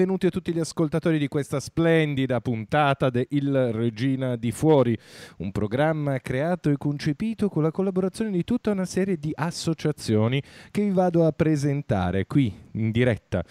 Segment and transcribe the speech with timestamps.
[0.00, 4.96] Benvenuti a tutti gli ascoltatori di questa splendida puntata de Il Regina di Fuori,
[5.40, 10.84] un programma creato e concepito con la collaborazione di tutta una serie di associazioni che
[10.84, 13.42] vi vado a presentare qui in diretta.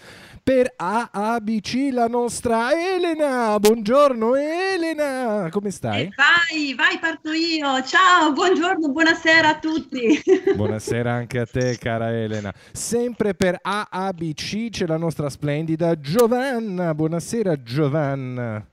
[0.42, 6.02] Per AABC la nostra Elena, buongiorno Elena, come stai?
[6.02, 10.22] Eh, vai, vai, parto io, ciao, buongiorno, buonasera a tutti.
[10.54, 12.52] Buonasera anche a te cara Elena.
[12.72, 16.94] Sempre per AABC c'è la nostra splendida Giovanna.
[16.94, 18.64] Buonasera Giovanna.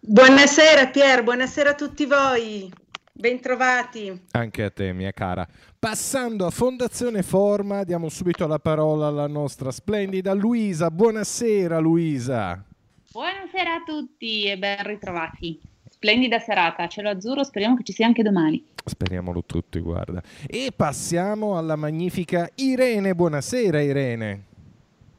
[0.00, 2.70] Buonasera Pier, buonasera a tutti voi.
[3.18, 4.26] Bentrovati.
[4.30, 5.44] Anche a te, mia cara.
[5.76, 10.88] Passando a Fondazione Forma, diamo subito la parola alla nostra splendida Luisa.
[10.88, 12.62] Buonasera Luisa.
[13.10, 15.58] Buonasera a tutti e ben ritrovati.
[15.90, 18.64] Splendida serata, cielo azzurro, speriamo che ci sia anche domani.
[18.84, 20.22] Speriamolo tutti, guarda.
[20.46, 23.16] E passiamo alla magnifica Irene.
[23.16, 24.44] Buonasera Irene.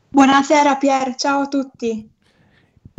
[0.08, 2.10] Buonasera Pier, ciao a tutti.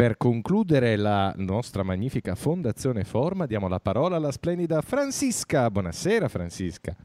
[0.01, 5.70] Per concludere la nostra magnifica Fondazione Forma, diamo la parola alla splendida Francisca.
[5.70, 6.97] Buonasera Francisca.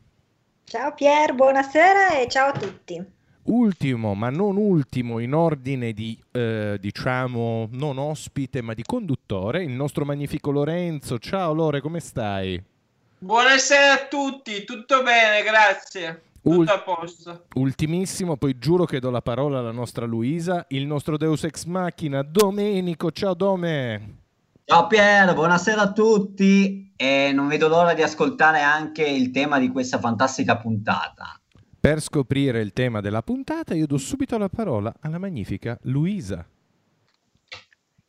[0.64, 3.06] Ciao Pier, buonasera e ciao a tutti.
[3.44, 9.72] Ultimo, ma non ultimo in ordine di, eh, diciamo, non ospite, ma di conduttore, il
[9.72, 11.20] nostro magnifico Lorenzo.
[11.20, 12.64] Ciao Lore, come stai?
[13.18, 16.22] Buonasera a tutti, tutto bene, grazie.
[16.46, 17.48] Posto.
[17.56, 22.22] Ultimissimo, poi giuro che do la parola alla nostra Luisa, il nostro Deus Ex Machina,
[22.22, 23.10] Domenico.
[23.10, 24.18] Ciao Dome.
[24.64, 29.70] Ciao Pier, buonasera a tutti e non vedo l'ora di ascoltare anche il tema di
[29.70, 31.42] questa fantastica puntata.
[31.80, 36.48] Per scoprire il tema della puntata io do subito la parola alla magnifica Luisa.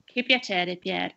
[0.04, 1.14] Che piacere Pier.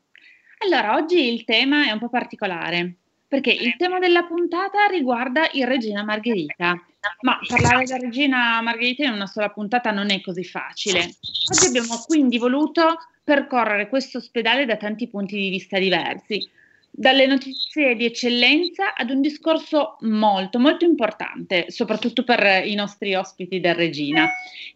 [0.59, 2.95] Allora, oggi il tema è un po' particolare
[3.27, 6.81] perché il tema della puntata riguarda il Regina Margherita.
[7.21, 11.15] Ma parlare della Regina Margherita in una sola puntata non è così facile.
[11.51, 16.45] Oggi abbiamo quindi voluto percorrere questo ospedale da tanti punti di vista diversi,
[16.89, 23.59] dalle notizie di eccellenza ad un discorso molto, molto importante, soprattutto per i nostri ospiti
[23.59, 24.27] del Regina,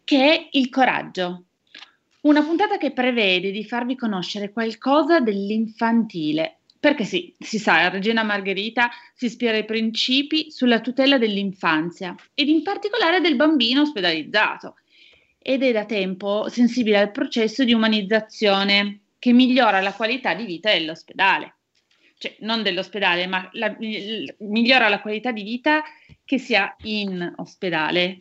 [0.04, 1.44] che è il coraggio.
[2.22, 8.90] Una puntata che prevede di farvi conoscere qualcosa dell'infantile, perché sì, si sa, Regina Margherita
[9.14, 14.76] si ispira ai principi sulla tutela dell'infanzia ed in particolare del bambino ospedalizzato
[15.40, 20.74] ed è da tempo sensibile al processo di umanizzazione che migliora la qualità di vita
[20.74, 21.56] dell'ospedale.
[22.18, 23.74] Cioè, non dell'ospedale, ma la,
[24.40, 25.84] migliora la qualità di vita
[26.26, 28.18] che si ha in ospedale.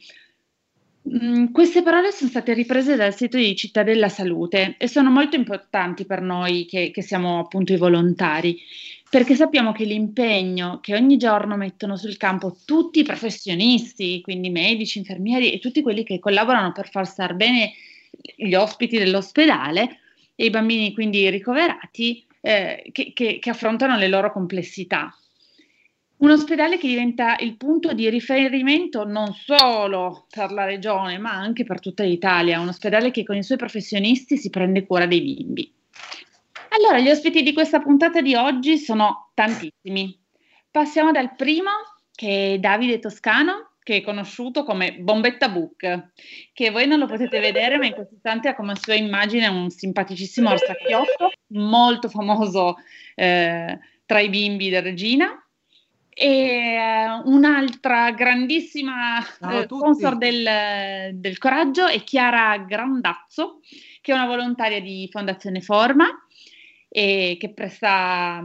[1.08, 5.34] Mm, queste parole sono state riprese dal sito di Città della Salute e sono molto
[5.34, 8.60] importanti per noi che, che siamo appunto i volontari,
[9.10, 14.98] perché sappiamo che l'impegno che ogni giorno mettono sul campo tutti i professionisti, quindi medici,
[14.98, 17.72] infermieri e tutti quelli che collaborano per far star bene
[18.36, 19.98] gli ospiti dell'ospedale
[20.36, 25.12] e i bambini quindi ricoverati, eh, che, che, che affrontano le loro complessità.
[26.22, 31.64] Un ospedale che diventa il punto di riferimento non solo per la regione, ma anche
[31.64, 35.74] per tutta l'Italia, un ospedale che con i suoi professionisti si prende cura dei bimbi.
[36.78, 40.16] Allora, gli ospiti di questa puntata di oggi sono tantissimi.
[40.70, 41.70] Passiamo dal primo,
[42.14, 46.12] che è Davide Toscano, che è conosciuto come Bombetta Book,
[46.52, 49.70] che voi non lo potete vedere, ma in questo istante ha come sua immagine un
[49.70, 52.76] simpaticissimo orsacchiotto, molto famoso
[53.16, 55.36] eh, tra i bimbi del Regina
[56.14, 63.60] e uh, un'altra grandissima uh, sponsor del, del, coraggio è Chiara Grandazzo,
[64.00, 66.06] che è una volontaria di Fondazione Forma
[66.94, 68.44] e che presta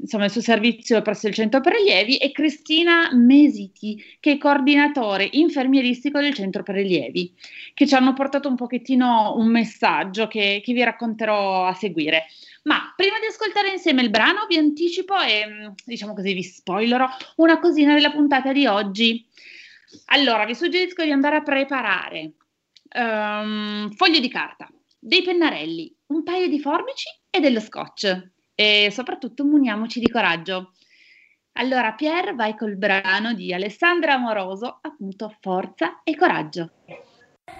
[0.00, 6.18] insomma, il suo servizio presso il centro prelievi e Cristina Mesiti che è coordinatore infermieristico
[6.18, 7.34] del centro prelievi
[7.74, 12.24] che ci hanno portato un pochettino un messaggio che, che vi racconterò a seguire.
[12.64, 17.06] Ma prima di ascoltare insieme il brano vi anticipo e mm, diciamo così vi spoilerò
[17.36, 19.26] una cosina della puntata di oggi.
[20.06, 22.32] Allora, vi suggerisco di andare a preparare
[22.94, 24.68] um, foglie di carta,
[24.98, 30.72] dei pennarelli, un paio di forbici e dello scotch e soprattutto muniamoci di coraggio.
[31.56, 36.70] Allora, Pier, vai col brano di Alessandra Amoroso, appunto Forza e Coraggio.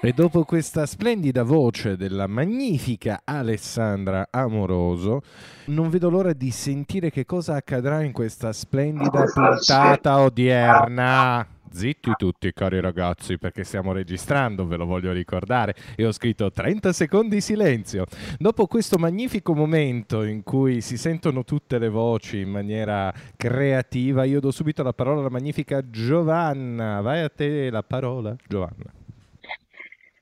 [0.01, 5.23] E dopo questa splendida voce della magnifica Alessandra Amoroso,
[5.69, 11.47] non vedo l'ora di sentire che cosa accadrà in questa splendida puntata odierna.
[11.71, 16.93] Zitti tutti cari ragazzi perché stiamo registrando, ve lo voglio ricordare e ho scritto 30
[16.93, 18.05] secondi di silenzio.
[18.39, 24.41] Dopo questo magnifico momento in cui si sentono tutte le voci in maniera creativa, io
[24.41, 27.01] do subito la parola alla magnifica Giovanna.
[27.01, 28.93] Vai a te la parola, Giovanna.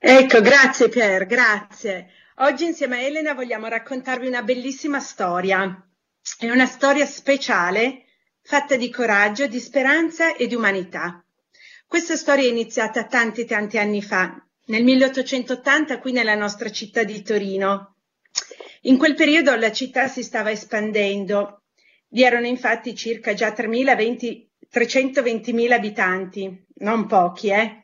[0.04, 2.08] Ecco, grazie Pier, grazie.
[2.38, 5.80] Oggi insieme a Elena vogliamo raccontarvi una bellissima storia.
[6.38, 8.06] È una storia speciale,
[8.42, 11.24] fatta di coraggio, di speranza e di umanità.
[11.86, 17.22] Questa storia è iniziata tanti tanti anni fa, nel 1880 qui nella nostra città di
[17.22, 17.98] Torino.
[18.80, 21.62] In quel periodo la città si stava espandendo.
[22.08, 27.81] Vi erano infatti circa già 320.000 abitanti, non pochi, eh?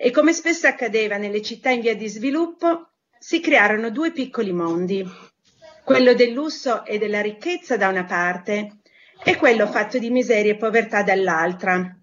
[0.00, 5.04] E come spesso accadeva nelle città in via di sviluppo, si crearono due piccoli mondi,
[5.82, 8.78] quello del lusso e della ricchezza da una parte
[9.24, 11.98] e quello fatto di miseria e povertà dall'altra.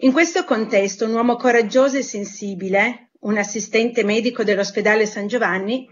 [0.00, 5.88] In questo contesto un uomo coraggioso e sensibile, un assistente medico dell'ospedale San Giovanni,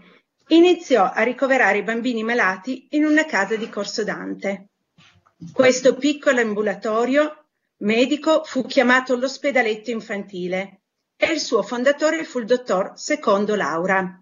[0.49, 4.67] iniziò a ricoverare i bambini malati in una casa di Corso Dante.
[5.51, 7.44] Questo piccolo ambulatorio
[7.77, 10.81] medico fu chiamato l'ospedaletto infantile
[11.17, 14.19] e il suo fondatore fu il dottor Secondo Laura.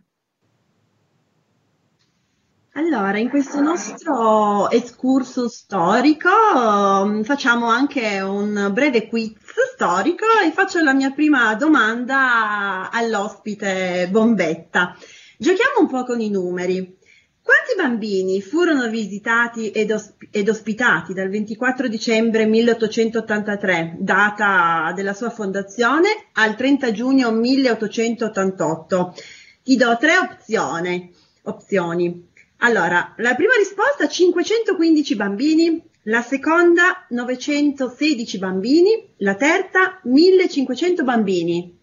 [2.76, 9.34] Allora, in questo nostro escurso storico um, facciamo anche un breve quiz
[9.76, 14.98] storico e faccio la mia prima domanda all'ospite Bombetta.
[15.38, 16.98] Giochiamo un po' con i numeri.
[17.44, 25.30] Quanti bambini furono visitati ed, osp- ed, ospitati dal 24 dicembre 1883, data della sua
[25.30, 29.16] fondazione, al 30 giugno 1888?
[29.62, 31.14] Ti do tre opzioni.
[31.44, 32.32] opzioni.
[32.60, 41.78] Allora, la prima risposta 515 bambini, la seconda 916 bambini, la terza 1500 bambini.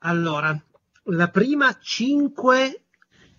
[0.00, 0.62] Allora,
[1.04, 2.81] la prima 5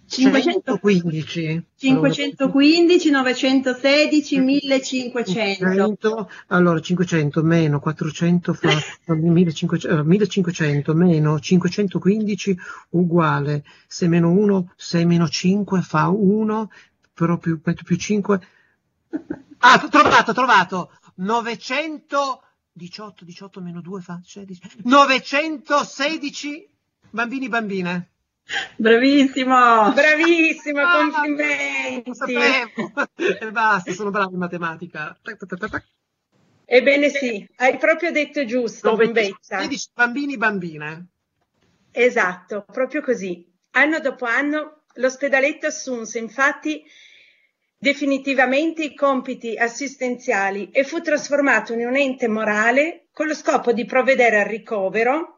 [0.08, 1.64] 515.
[1.76, 6.30] 515, 916, 1500.
[6.48, 8.70] Allora, 500 meno 400 fa
[9.06, 12.58] 1500, 1500 eh, meno 515
[12.90, 13.64] uguale.
[13.88, 16.72] 6 meno 1, 6 meno 5 fa 1,
[17.14, 18.48] però più, più 5.
[19.60, 20.92] Ah, trovato, trovato.
[21.16, 24.62] 918, 18 meno 2 fa 16.
[24.84, 26.70] 916
[27.10, 28.13] bambini bambine.
[28.76, 32.12] Bravissimo, bravissimo, ah, complimenti.
[33.40, 35.18] e basta, sono bravo in matematica.
[36.66, 39.60] Ebbene sì, hai proprio detto giusto, Bombetta.
[39.60, 41.08] 16 bambini bambine.
[41.92, 43.50] Esatto, proprio così.
[43.72, 46.84] Anno dopo anno l'ospedaletto assunse infatti
[47.78, 53.86] definitivamente i compiti assistenziali e fu trasformato in un ente morale con lo scopo di
[53.86, 55.33] provvedere al ricovero,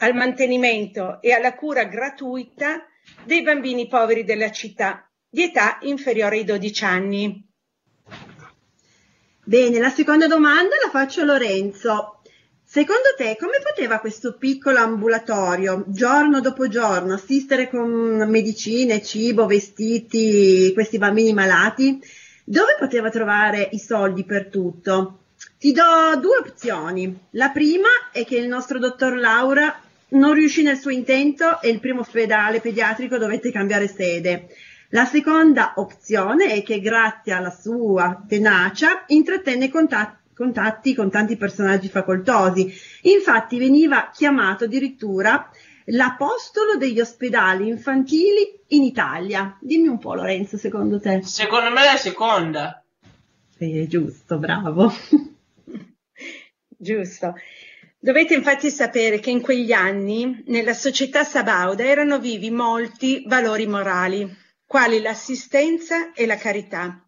[0.00, 2.86] al mantenimento e alla cura gratuita
[3.24, 7.48] dei bambini poveri della città di età inferiore ai 12 anni.
[9.44, 12.20] Bene, la seconda domanda la faccio a Lorenzo.
[12.64, 17.90] Secondo te come poteva questo piccolo ambulatorio, giorno dopo giorno, assistere con
[18.28, 22.00] medicine, cibo, vestiti questi bambini malati?
[22.44, 25.18] Dove poteva trovare i soldi per tutto?
[25.58, 27.26] Ti do due opzioni.
[27.30, 29.80] La prima è che il nostro dottor Laura
[30.10, 34.48] non riuscì nel suo intento e il primo ospedale pediatrico dovette cambiare sede.
[34.90, 41.90] La seconda opzione è che grazie alla sua tenacia intrattenne contatti contatti con tanti personaggi
[41.90, 42.72] facoltosi.
[43.02, 45.50] Infatti veniva chiamato addirittura
[45.86, 49.58] l'apostolo degli ospedali infantili in Italia.
[49.60, 51.20] Dimmi un po' Lorenzo, secondo te?
[51.22, 52.82] Secondo me la seconda.
[53.54, 54.90] È giusto, bravo.
[56.78, 57.34] giusto.
[58.02, 64.26] Dovete infatti sapere che in quegli anni nella società sabauda erano vivi molti valori morali,
[64.64, 67.06] quali l'assistenza e la carità.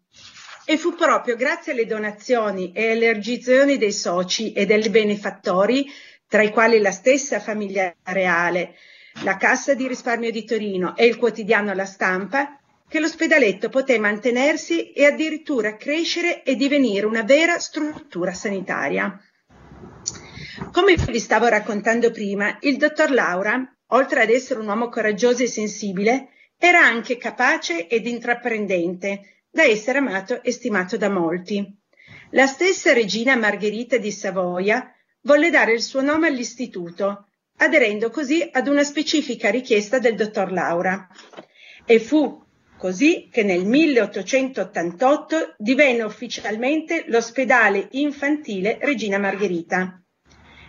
[0.63, 5.91] E fu proprio grazie alle donazioni e alle elargizioni dei soci e dei benefattori,
[6.27, 8.75] tra i quali la stessa famiglia reale,
[9.23, 14.91] la Cassa di risparmio di Torino e il quotidiano La Stampa, che l'ospedaletto poté mantenersi
[14.91, 19.19] e addirittura crescere e divenire una vera struttura sanitaria.
[20.71, 25.47] Come vi stavo raccontando prima, il dottor Laura, oltre ad essere un uomo coraggioso e
[25.47, 26.29] sensibile,
[26.59, 31.75] era anche capace ed intraprendente, da essere amato e stimato da molti.
[32.31, 38.67] La stessa regina Margherita di Savoia volle dare il suo nome all'istituto, aderendo così ad
[38.67, 41.07] una specifica richiesta del dottor Laura.
[41.83, 42.43] E fu
[42.77, 50.02] così che nel 1888 divenne ufficialmente l'ospedale infantile Regina Margherita.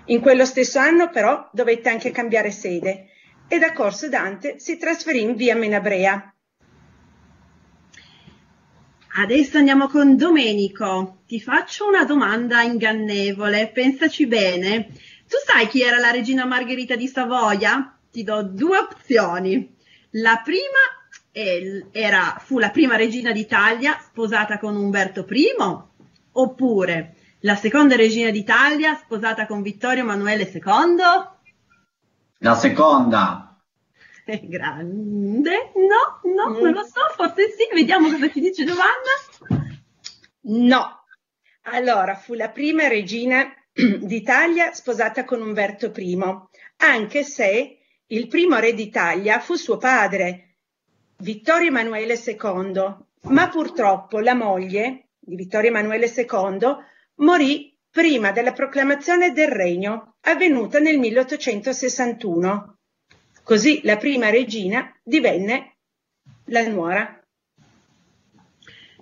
[0.06, 3.08] In quello stesso anno però dovette anche cambiare sede
[3.48, 6.34] e da Corso Dante si trasferì in via Menabrea.
[9.16, 11.22] Adesso andiamo con Domenico.
[11.26, 14.88] Ti faccio una domanda ingannevole, pensaci bene.
[15.26, 17.96] Tu sai chi era la regina Margherita di Savoia?
[18.10, 19.74] Ti do due opzioni.
[20.10, 21.02] La prima
[21.92, 25.46] era, fu la prima regina d'Italia sposata con Umberto I,
[26.32, 27.14] oppure
[27.44, 30.96] la seconda regina d'Italia sposata con Vittorio Emanuele II?
[32.38, 33.62] La seconda.
[34.24, 35.72] Grande.
[35.74, 36.62] No, no, mm.
[36.62, 37.68] non lo so, forse sì.
[37.74, 39.68] Vediamo cosa ti dice Giovanna.
[40.40, 41.04] No.
[41.64, 46.18] Allora, fu la prima regina d'Italia sposata con Umberto I,
[46.78, 50.56] anche se il primo re d'Italia fu suo padre,
[51.18, 52.96] Vittorio Emanuele II,
[53.28, 60.78] ma purtroppo la moglie di Vittorio Emanuele II morì prima della proclamazione del regno, avvenuta
[60.78, 62.78] nel 1861.
[63.42, 65.76] Così la prima regina divenne
[66.46, 67.18] la nuora.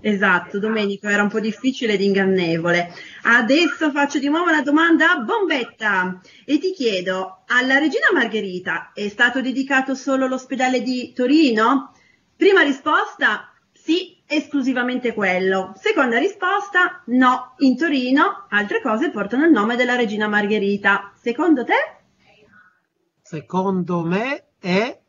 [0.04, 2.92] Esatto, Domenico, era un po' difficile ed ingannevole.
[3.22, 9.08] Adesso faccio di nuovo una domanda a bombetta e ti chiedo, alla regina Margherita è
[9.08, 11.94] stato dedicato solo l'ospedale di Torino?
[12.36, 13.51] Prima risposta,
[13.84, 15.72] sì, esclusivamente quello.
[15.74, 21.10] Seconda risposta, no, in Torino altre cose portano il nome della regina Margherita.
[21.20, 21.74] Secondo te?
[23.20, 25.00] Secondo me è...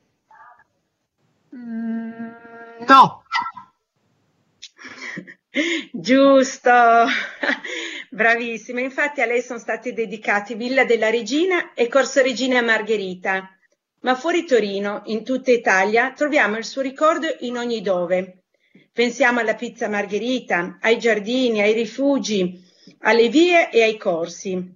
[1.55, 2.31] Mm,
[2.87, 3.21] no.
[5.91, 6.71] Giusto,
[8.09, 8.79] bravissima.
[8.79, 13.55] Infatti a lei sono stati dedicati Villa della Regina e Corso Regina Margherita.
[13.99, 18.42] Ma fuori Torino, in tutta Italia, troviamo il suo ricordo in ogni dove.
[18.93, 22.63] Pensiamo alla pizza margherita, ai giardini, ai rifugi,
[22.99, 24.71] alle vie e ai corsi.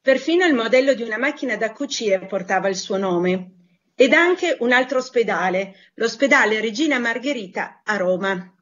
[0.00, 3.54] Perfino il modello di una macchina da cucire portava il suo nome.
[3.96, 8.54] Ed anche un altro ospedale, l'ospedale Regina Margherita a Roma.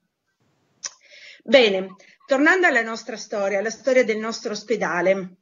[1.45, 5.37] Bene, tornando alla nostra storia, alla storia del nostro ospedale.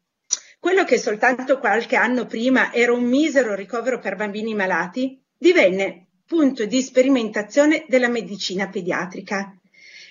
[0.59, 6.65] Quello che soltanto qualche anno prima era un misero ricovero per bambini malati, divenne punto
[6.65, 9.53] di sperimentazione della medicina pediatrica.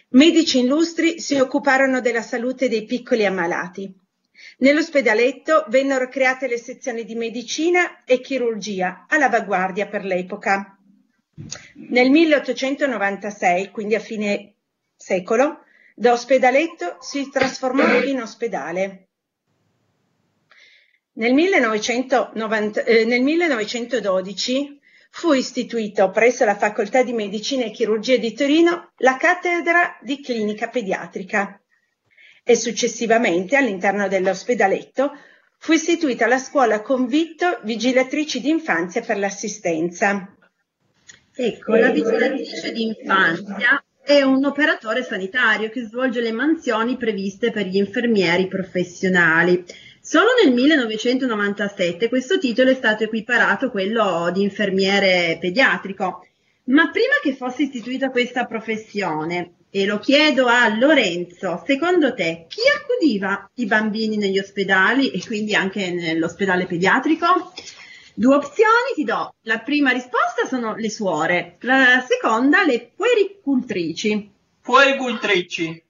[0.09, 3.89] Medici illustri si occuparono della salute dei piccoli ammalati.
[4.57, 10.77] Nell'ospedaletto vennero create le sezioni di medicina e chirurgia all'avanguardia per l'epoca.
[11.87, 14.55] Nel 1896, quindi a fine
[14.97, 15.63] secolo,
[15.95, 19.07] da ospedaletto si trasformò in ospedale.
[21.13, 24.78] Nel, 1990, eh, nel 1912
[25.09, 30.69] fu istituito presso la Facoltà di Medicina e Chirurgia di Torino la cattedra di clinica
[30.69, 31.61] pediatrica
[32.43, 35.11] e successivamente all'interno dell'ospedaletto
[35.57, 40.33] fu istituita la scuola Convitto Vigilatrici d'infanzia per l'assistenza.
[41.35, 47.77] Ecco, la vigilatrice d'infanzia è un operatore sanitario che svolge le mansioni previste per gli
[47.77, 49.63] infermieri professionali.
[50.09, 56.25] Solo nel 1997 questo titolo è stato equiparato a quello di infermiere pediatrico,
[56.63, 62.61] ma prima che fosse istituita questa professione, e lo chiedo a Lorenzo, secondo te chi
[62.75, 67.53] accudiva i bambini negli ospedali e quindi anche nell'ospedale pediatrico?
[68.15, 69.35] Due opzioni ti do.
[69.41, 74.27] La prima risposta sono le suore, la seconda le puericultrici.
[74.59, 75.83] Puericultrici.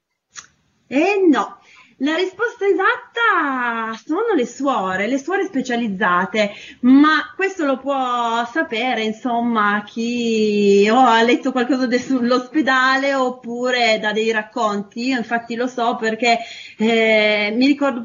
[0.87, 1.58] Eh no,
[1.99, 6.51] la risposta esatta sono le suore, le suore specializzate,
[6.81, 14.31] ma questo lo può sapere, insomma, chi o ha letto qualcosa sull'ospedale oppure da dei
[14.31, 15.07] racconti.
[15.07, 16.37] Io infatti lo so perché
[16.77, 18.01] eh, mi ricordo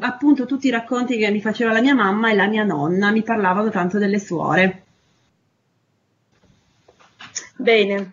[0.00, 3.22] appunto tutti i racconti che mi faceva la mia mamma e la mia nonna, mi
[3.22, 4.84] parlavano tanto delle suore.
[7.60, 8.12] Bene,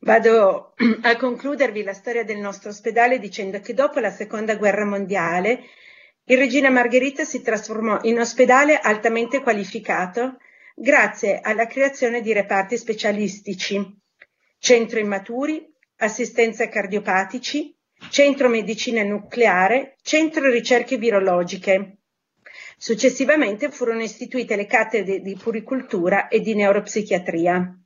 [0.00, 5.64] vado a concludervi la storia del nostro ospedale dicendo che dopo la seconda guerra mondiale
[6.24, 10.36] il Regina Margherita si trasformò in ospedale altamente qualificato
[10.74, 13.82] grazie alla creazione di reparti specialistici,
[14.58, 15.66] centro immaturi,
[15.96, 17.74] assistenza cardiopatici,
[18.10, 22.00] centro medicina nucleare, centro ricerche virologiche.
[22.76, 27.81] Successivamente furono istituite le cattedre di puricultura e di neuropsichiatria.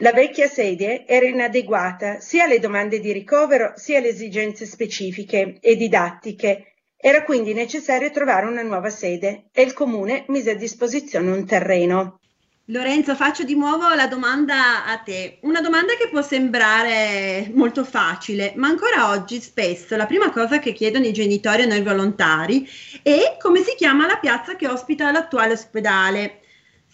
[0.00, 5.74] La vecchia sede era inadeguata sia alle domande di ricovero sia alle esigenze specifiche e
[5.74, 6.74] didattiche.
[6.98, 12.20] Era quindi necessario trovare una nuova sede e il comune mise a disposizione un terreno.
[12.66, 15.38] Lorenzo, faccio di nuovo la domanda a te.
[15.42, 20.72] Una domanda che può sembrare molto facile, ma ancora oggi spesso la prima cosa che
[20.72, 22.68] chiedono i genitori a noi volontari
[23.02, 26.40] è come si chiama la piazza che ospita l'attuale ospedale.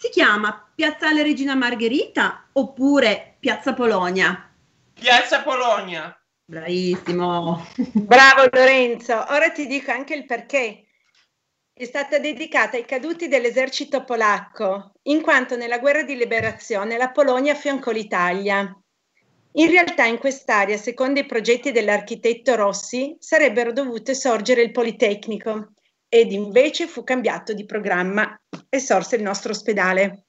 [0.03, 4.53] Si chiama Piazzale Regina Margherita oppure Piazza Polonia?
[4.91, 6.13] Piazza Polonia.
[6.43, 7.65] Bravissimo.
[7.93, 9.13] Bravo Lorenzo.
[9.29, 10.87] Ora ti dico anche il perché.
[11.71, 17.53] È stata dedicata ai caduti dell'esercito polacco, in quanto nella guerra di liberazione la Polonia
[17.53, 18.77] affiancò l'Italia.
[19.53, 25.72] In realtà in quest'area, secondo i progetti dell'architetto Rossi, sarebbero dovute sorgere il Politecnico
[26.13, 28.39] ed invece fu cambiato di programma
[28.69, 30.25] e sorse il nostro ospedale.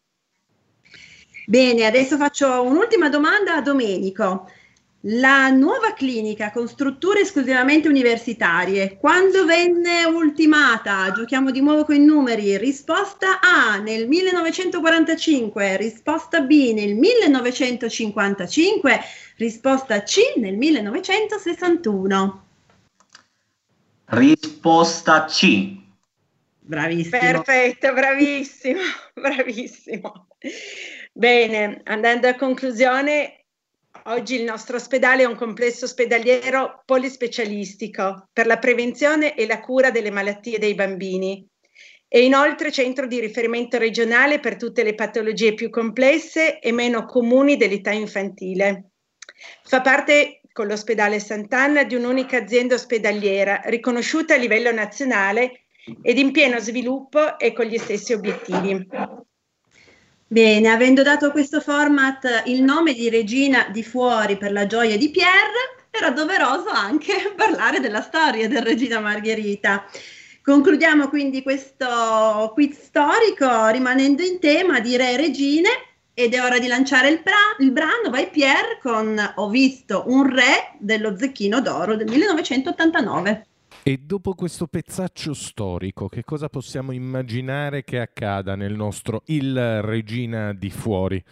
[1.45, 4.50] Bene, adesso faccio un'ultima domanda a Domenico.
[5.09, 11.12] La nuova clinica con strutture esclusivamente universitarie, quando venne ultimata?
[11.12, 12.57] Giochiamo di nuovo con i numeri.
[12.57, 19.00] Risposta A nel 1945, risposta B nel 1955,
[19.37, 22.45] risposta C nel 1961.
[24.14, 25.76] Risposta C.
[26.61, 27.18] Bravissimo.
[27.18, 28.80] Perfetto, bravissimo,
[29.12, 30.26] bravissimo.
[31.12, 33.44] Bene, andando a conclusione,
[34.06, 39.90] Oggi il nostro ospedale è un complesso ospedaliero polispecialistico per la prevenzione e la cura
[39.90, 41.47] delle malattie dei bambini
[42.06, 47.56] e inoltre centro di riferimento regionale per tutte le patologie più complesse e meno comuni
[47.56, 48.90] dell'età infantile.
[49.62, 55.64] Fa parte con l'ospedale Sant'Anna di un'unica azienda ospedaliera riconosciuta a livello nazionale
[56.00, 58.87] ed in pieno sviluppo e con gli stessi obiettivi.
[60.28, 64.96] Bene, avendo dato a questo format il nome di Regina di Fuori per la gioia
[64.96, 69.84] di Pierre, era doveroso anche parlare della storia del Regina Margherita.
[70.40, 75.68] Concludiamo quindi questo quiz storico rimanendo in tema di re e regine
[76.14, 80.33] ed è ora di lanciare il, bra- il brano, vai Pierre, con Ho visto un
[80.33, 83.47] re dello Zecchino d'Oro del 1989.
[83.83, 90.54] E dopo questo pezzaccio storico, che cosa possiamo immaginare che accada nel nostro Il Regina
[90.54, 91.23] di Fuori?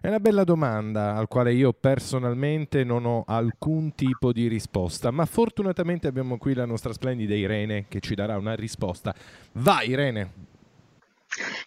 [0.00, 5.24] È una bella domanda al quale io personalmente non ho alcun tipo di risposta, ma
[5.24, 9.14] fortunatamente abbiamo qui la nostra splendida Irene che ci darà una risposta.
[9.52, 10.52] Vai Irene!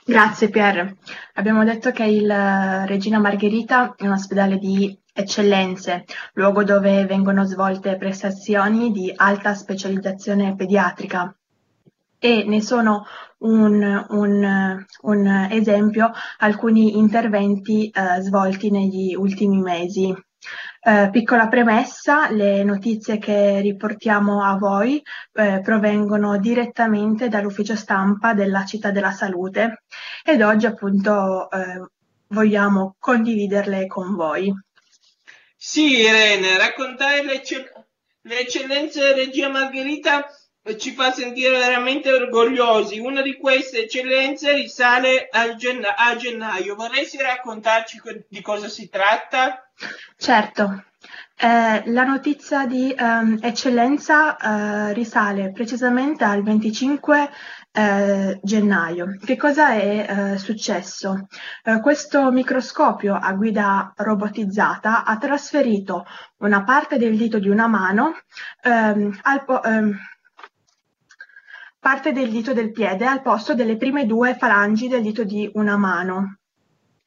[0.06, 0.96] Grazie Pier.
[1.34, 2.32] Abbiamo detto che il
[2.86, 10.56] Regina Margherita è un ospedale di eccellenze, luogo dove vengono svolte prestazioni di alta specializzazione
[10.56, 11.36] pediatrica
[12.20, 13.06] e ne sono
[13.40, 20.16] un, un, un esempio alcuni interventi eh, svolti negli ultimi mesi.
[20.80, 25.02] Eh, piccola premessa, le notizie che riportiamo a voi
[25.34, 29.84] eh, provengono direttamente dall'ufficio stampa della Città della Salute
[30.24, 31.86] ed oggi appunto eh,
[32.28, 34.54] vogliamo condividerle con voi.
[35.56, 37.72] Sì, Irene, raccontare le, ecce-
[38.22, 40.28] le eccellenze di Regia Margherita
[40.78, 43.00] ci fa sentire veramente orgogliosi.
[43.00, 46.76] Una di queste eccellenze risale genna- a gennaio.
[46.76, 49.67] Vorresti raccontarci co- di cosa si tratta?
[50.16, 50.84] Certo.
[51.40, 54.38] Eh, la notizia di um, eccellenza
[54.90, 57.30] eh, risale precisamente al 25
[57.72, 59.18] eh, gennaio.
[59.24, 61.28] Che cosa è eh, successo?
[61.64, 66.06] Eh, questo microscopio a guida robotizzata ha trasferito
[66.38, 68.14] una parte del dito di una mano
[68.64, 69.96] ehm, al po- ehm,
[71.80, 75.78] parte del dito del piede al posto delle prime due falangi del dito di una
[75.78, 76.40] mano.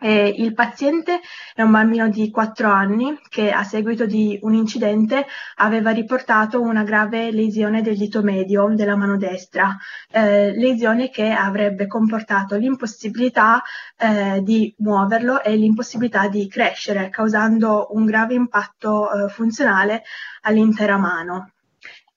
[0.02, 1.20] E il paziente
[1.54, 6.84] è un bambino di 4 anni che a seguito di un incidente aveva riportato una
[6.84, 9.76] grave lesione del dito medio della mano destra,
[10.10, 13.62] eh, lesione che avrebbe comportato l'impossibilità
[13.98, 20.02] eh, di muoverlo e l'impossibilità di crescere, causando un grave impatto eh, funzionale
[20.42, 21.50] all'intera mano.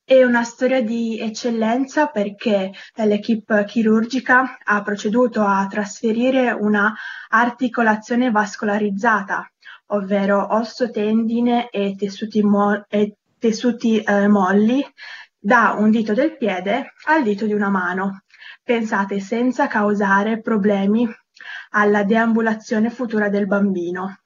[0.06, 6.94] È una storia di eccellenza perché l'equipe chirurgica ha proceduto a trasferire una
[7.30, 9.50] articolazione vascolarizzata,
[9.88, 14.86] ovvero osso, tendine e tessuti, mo- e tessuti eh, molli,
[15.39, 18.24] da un dito del piede al dito di una mano.
[18.62, 21.08] Pensate senza causare problemi
[21.70, 24.23] alla deambulazione futura del bambino.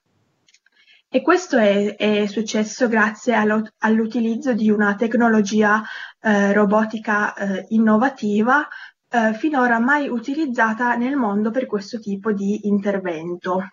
[1.17, 3.33] E questo è, è successo grazie
[3.79, 5.81] all'utilizzo di una tecnologia
[6.21, 8.67] eh, robotica eh, innovativa
[9.09, 13.63] eh, finora mai utilizzata nel mondo per questo tipo di intervento.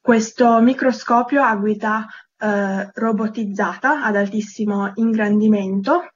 [0.00, 2.06] Questo microscopio a guida
[2.38, 6.11] eh, robotizzata ad altissimo ingrandimento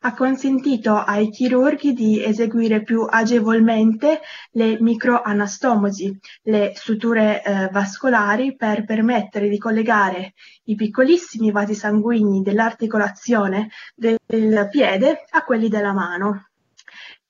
[0.00, 4.20] ha consentito ai chirurghi di eseguire più agevolmente
[4.52, 10.34] le microanastomosi, le suture eh, vascolari per permettere di collegare
[10.64, 16.48] i piccolissimi vasi sanguigni dell'articolazione del piede a quelli della mano.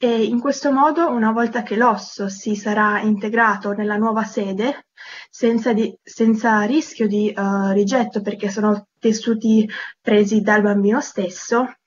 [0.00, 4.86] e in questo modo, una volta che l'osso si sarà integrato nella nuova sede,
[5.28, 9.68] senza, di, senza rischio di uh, rigetto perché sono tessuti
[10.00, 11.77] presi dal bambino stesso,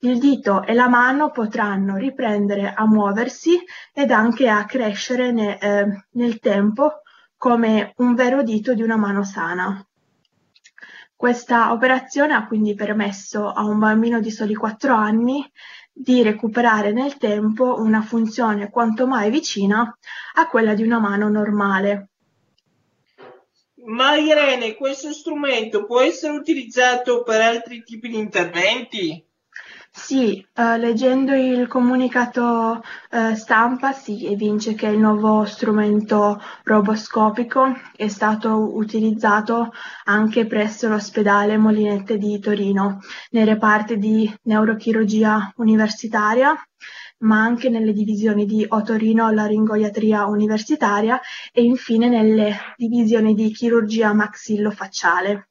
[0.00, 3.58] il dito e la mano potranno riprendere a muoversi
[3.92, 7.02] ed anche a crescere ne, eh, nel tempo
[7.36, 9.84] come un vero dito di una mano sana.
[11.14, 15.46] Questa operazione ha quindi permesso a un bambino di soli 4 anni
[15.92, 19.98] di recuperare nel tempo una funzione quanto mai vicina
[20.34, 22.08] a quella di una mano normale.
[23.84, 29.29] Ma Irene, questo strumento può essere utilizzato per altri tipi di interventi?
[30.02, 38.08] Sì, uh, leggendo il comunicato uh, stampa si evince che il nuovo strumento roboscopico è
[38.08, 39.70] stato utilizzato
[40.04, 46.54] anche presso l'ospedale Molinette di Torino, nei reparti di neurochirurgia universitaria,
[47.18, 51.20] ma anche nelle divisioni di otorino laringoiatria universitaria
[51.52, 55.49] e infine nelle divisioni di chirurgia maxillofacciale.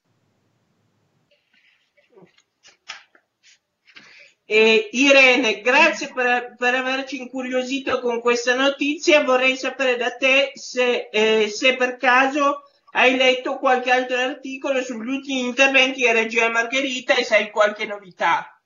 [4.51, 9.23] Eh, Irene, grazie per, per, averci incuriosito con questa notizia.
[9.23, 15.07] Vorrei sapere da te se, eh, se, per caso hai letto qualche altro articolo sugli
[15.07, 18.59] ultimi interventi di Regia Margherita e sai qualche novità.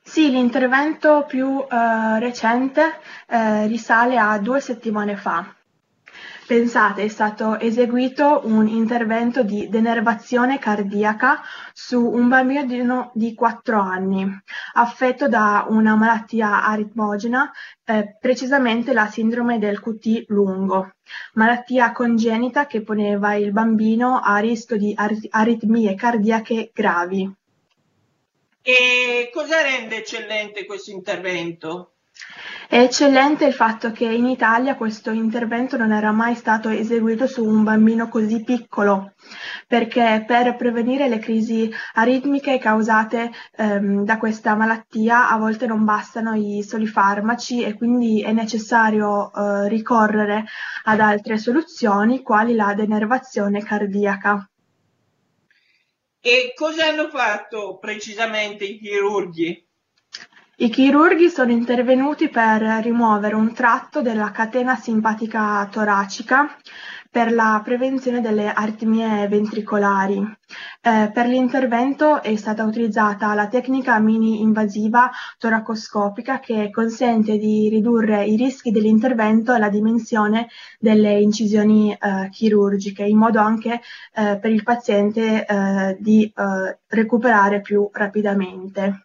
[0.00, 5.52] Sì, l'intervento più eh, recente eh, risale a due settimane fa.
[6.48, 11.42] Pensate, è stato eseguito un intervento di denervazione cardiaca
[11.74, 14.26] su un bambino di 4 anni,
[14.72, 17.52] affetto da una malattia aritmogena,
[17.84, 20.94] eh, precisamente la sindrome del QT lungo,
[21.34, 24.96] malattia congenita che poneva il bambino a rischio di
[25.28, 27.30] aritmie cardiache gravi.
[28.62, 31.97] E cosa rende eccellente questo intervento?
[32.68, 37.42] È eccellente il fatto che in Italia questo intervento non era mai stato eseguito su
[37.42, 39.14] un bambino così piccolo,
[39.66, 46.34] perché per prevenire le crisi aritmiche causate ehm, da questa malattia a volte non bastano
[46.34, 50.44] i soli farmaci e quindi è necessario eh, ricorrere
[50.84, 54.46] ad altre soluzioni quali la denervazione cardiaca.
[56.20, 59.67] E cosa hanno fatto precisamente i chirurghi?
[60.60, 66.48] I chirurghi sono intervenuti per rimuovere un tratto della catena simpatica toracica
[67.08, 70.18] per la prevenzione delle aritmie ventricolari.
[70.18, 78.34] Eh, per l'intervento è stata utilizzata la tecnica mini-invasiva toracoscopica che consente di ridurre i
[78.34, 80.48] rischi dell'intervento e la dimensione
[80.80, 83.80] delle incisioni eh, chirurgiche, in modo anche
[84.12, 89.04] eh, per il paziente eh, di eh, recuperare più rapidamente.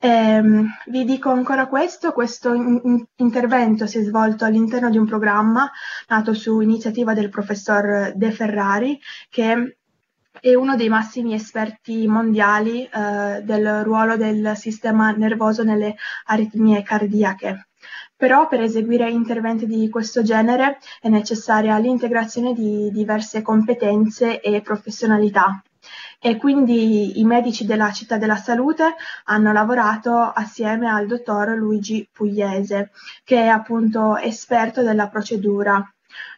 [0.00, 0.40] Eh,
[0.86, 5.68] vi dico ancora questo, questo in- intervento si è svolto all'interno di un programma
[6.06, 9.76] nato su iniziativa del professor De Ferrari, che
[10.40, 17.66] è uno dei massimi esperti mondiali eh, del ruolo del sistema nervoso nelle aritmie cardiache.
[18.16, 25.60] Però per eseguire interventi di questo genere è necessaria l'integrazione di diverse competenze e professionalità
[26.20, 32.90] e quindi i medici della città della salute hanno lavorato assieme al dottor Luigi Pugliese,
[33.24, 35.82] che è appunto esperto della procedura.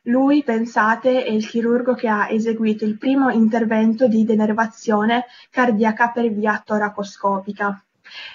[0.05, 6.31] Lui, pensate, è il chirurgo che ha eseguito il primo intervento di denervazione cardiaca per
[6.31, 7.83] via toracoscopica.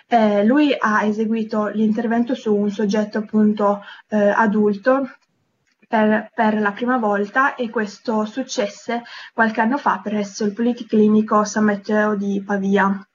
[0.07, 5.09] Eh, lui ha eseguito l'intervento su un soggetto appunto eh, adulto
[5.87, 11.65] per, per, la prima volta e questo successe qualche anno fa presso il Policlinico San
[11.65, 13.07] Matteo di Pavia.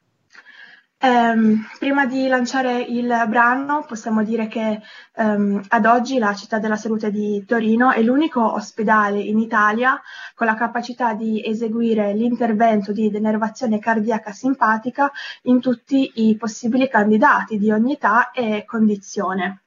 [1.03, 4.83] Um, prima di lanciare il brano possiamo dire che
[5.17, 9.99] um, ad oggi la città della salute di Torino è l'unico ospedale in Italia
[10.35, 15.11] con la capacità di eseguire l'intervento di denervazione cardiaca simpatica
[15.45, 19.63] in tutti i possibili candidati di ogni età e condizione.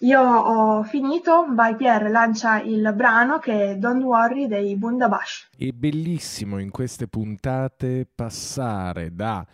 [0.00, 5.48] Io ho finito, vai Pierre lancia il brano che è Don't Worry dei Bundabash.
[5.56, 9.46] È bellissimo in queste puntate passare da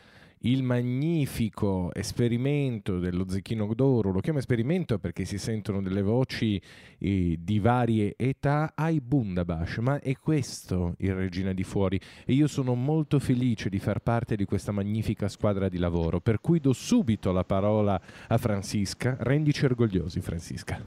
[0.43, 6.61] il magnifico esperimento dello Zecchino d'Oro, lo chiamo esperimento perché si sentono delle voci
[6.99, 12.47] eh, di varie età, ai Bundabash, ma è questo il Regina di Fuori e io
[12.47, 16.73] sono molto felice di far parte di questa magnifica squadra di lavoro, per cui do
[16.73, 20.81] subito la parola a Francisca, rendici orgogliosi Francisca.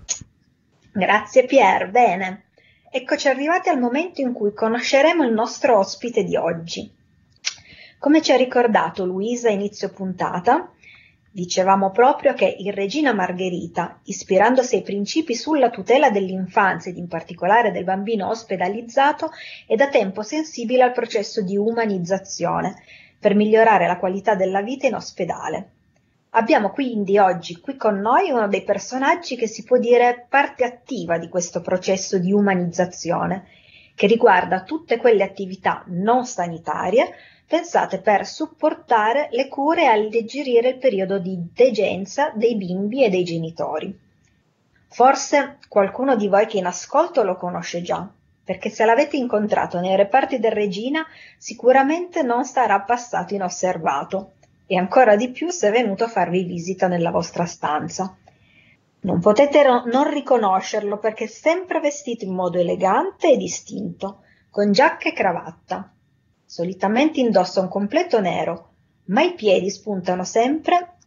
[0.92, 2.44] Grazie Pier, bene.
[2.90, 6.90] Eccoci arrivati al momento in cui conosceremo il nostro ospite di oggi.
[8.06, 10.70] Come ci ha ricordato Luisa inizio puntata,
[11.32, 17.72] Dicevamo proprio che il Regina Margherita, ispirandosi ai principi sulla tutela dell'infanzia ed in particolare
[17.72, 19.32] del bambino ospedalizzato,
[19.66, 22.76] è da tempo sensibile al processo di umanizzazione
[23.20, 25.70] per migliorare la qualità della vita in ospedale.
[26.30, 31.18] Abbiamo quindi oggi qui con noi uno dei personaggi che si può dire parte attiva
[31.18, 33.48] di questo processo di umanizzazione,
[33.96, 37.12] che riguarda tutte quelle attività non sanitarie
[37.48, 43.24] pensate per supportare le cure e alleggerire il periodo di degenza dei bimbi e dei
[43.24, 44.00] genitori.
[44.88, 48.10] Forse qualcuno di voi che in ascolto lo conosce già,
[48.44, 51.06] perché se l'avete incontrato nei reparti del Regina
[51.38, 54.34] sicuramente non sarà passato inosservato
[54.68, 58.16] e ancora di più se è venuto a farvi visita nella vostra stanza.
[59.02, 65.10] Non potete non riconoscerlo perché è sempre vestito in modo elegante e distinto, con giacca
[65.10, 65.92] e cravatta.
[66.56, 68.70] Solitamente indossa un completo nero,
[69.08, 71.00] ma i piedi spuntano sempre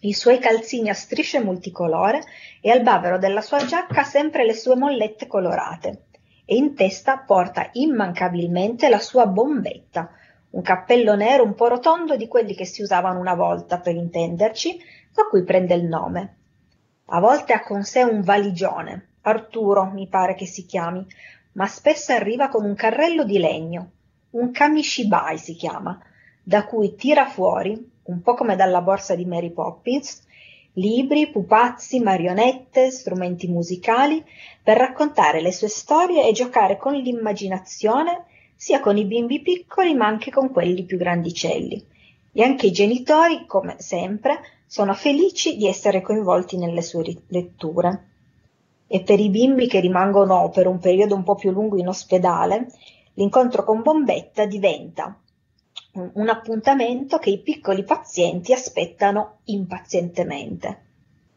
[0.00, 2.22] i suoi calzini a strisce multicolore
[2.60, 6.02] e al bavero della sua giacca sempre le sue mollette colorate.
[6.44, 10.10] E in testa porta immancabilmente la sua bombetta,
[10.50, 14.78] un cappello nero un po' rotondo di quelli che si usavano una volta per intenderci,
[15.14, 16.36] da cui prende il nome.
[17.06, 21.06] A volte ha con sé un valigione, Arturo mi pare che si chiami,
[21.52, 23.90] ma spesso arriva con un carrello di legno,
[24.34, 26.00] un kamishibai si chiama,
[26.42, 30.22] da cui tira fuori, un po' come dalla borsa di Mary Poppins,
[30.74, 34.24] libri, pupazzi, marionette, strumenti musicali,
[34.62, 38.24] per raccontare le sue storie e giocare con l'immaginazione
[38.56, 41.92] sia con i bimbi piccoli ma anche con quelli più grandicelli.
[42.32, 48.08] E anche i genitori, come sempre, sono felici di essere coinvolti nelle sue letture.
[48.88, 52.66] E per i bimbi che rimangono per un periodo un po' più lungo in ospedale,
[53.14, 55.18] L'incontro con Bombetta diventa
[55.92, 60.82] un appuntamento che i piccoli pazienti aspettano impazientemente.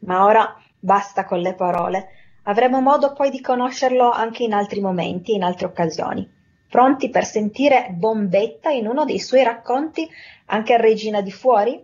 [0.00, 2.08] Ma ora basta con le parole,
[2.44, 6.28] avremo modo poi di conoscerlo anche in altri momenti e in altre occasioni.
[6.68, 10.08] Pronti per sentire Bombetta in uno dei suoi racconti
[10.46, 11.80] anche a Regina di Fuori?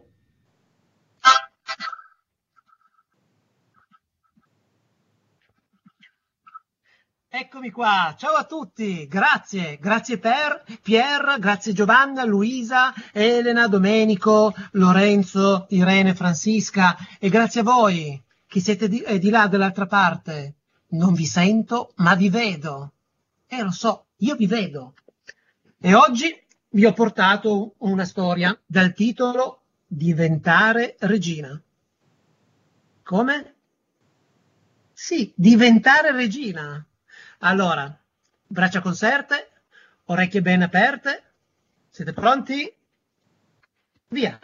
[7.37, 15.67] Eccomi qua, ciao a tutti, grazie, grazie per Pier, grazie Giovanna, Luisa, Elena, Domenico, Lorenzo,
[15.71, 20.55] Irene, Francisca e grazie a voi che siete di, eh, di là dall'altra parte.
[20.91, 22.93] Non vi sento, ma vi vedo.
[23.49, 24.95] Eh, lo so, io vi vedo.
[25.81, 31.61] E oggi vi ho portato una storia dal titolo Diventare regina.
[33.03, 33.55] Come?
[34.93, 36.87] Sì, diventare regina.
[37.47, 37.95] Allora,
[38.47, 39.51] braccia conserte,
[40.05, 41.23] orecchie ben aperte.
[41.91, 42.75] Siete pronti?
[44.09, 44.39] Via.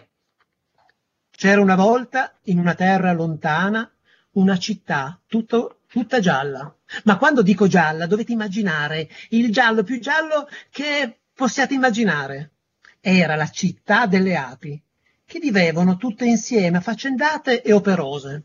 [1.30, 3.90] C'era una volta, in una terra lontana,
[4.32, 6.76] una città tutto, tutta gialla.
[7.04, 12.50] Ma quando dico gialla, dovete immaginare il giallo più giallo che possiate immaginare.
[13.00, 14.78] Era la città delle api,
[15.24, 18.44] che vivevano tutte insieme, affaccendate e operose.